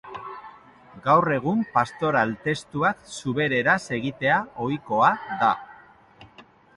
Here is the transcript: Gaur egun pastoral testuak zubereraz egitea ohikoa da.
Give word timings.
Gaur 1.07 1.27
egun 1.33 1.59
pastoral 1.75 2.33
testuak 2.47 3.03
zubereraz 3.17 3.79
egitea 3.99 4.39
ohikoa 4.65 5.11
da. 5.43 5.51